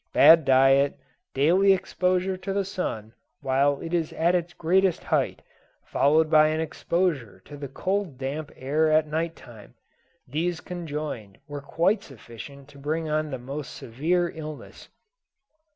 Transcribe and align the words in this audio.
Bad 0.13 0.45
diet, 0.45 0.97
daily 1.35 1.73
exposure 1.73 2.35
to 2.35 2.53
the 2.53 2.65
sun 2.65 3.13
while 3.41 3.79
it 3.81 3.93
is 3.93 4.11
at 4.13 4.33
its 4.33 4.51
greatest 4.51 5.03
height, 5.03 5.43
followed 5.83 6.27
by 6.27 6.47
an 6.47 6.59
exposure 6.59 7.39
to 7.45 7.55
the 7.55 7.67
cold 7.67 8.17
damp 8.17 8.51
air 8.55 8.91
at 8.91 9.05
night 9.05 9.35
time 9.35 9.75
these 10.27 10.59
conjoined 10.59 11.37
were 11.47 11.61
quite 11.61 12.01
sufficient 12.01 12.67
to 12.69 12.79
bring 12.79 13.11
on 13.11 13.29
the 13.29 13.37
most 13.37 13.75
severe 13.75 14.27
illness. 14.33 14.89